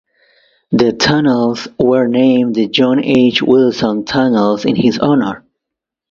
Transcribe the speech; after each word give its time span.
The 0.71 0.93
tunnels 0.93 1.67
were 1.77 2.07
named 2.07 2.55
the 2.55 2.67
John 2.67 3.03
H. 3.03 3.43
Wilson 3.43 4.03
Tunnels 4.03 4.65
in 4.65 4.75
his 4.75 4.97
honor. 4.97 5.45